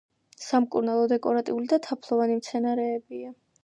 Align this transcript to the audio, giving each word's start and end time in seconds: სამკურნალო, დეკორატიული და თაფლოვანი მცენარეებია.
სამკურნალო, 0.45 1.03
დეკორატიული 1.13 1.71
და 1.75 1.81
თაფლოვანი 1.89 2.43
მცენარეებია. 2.43 3.37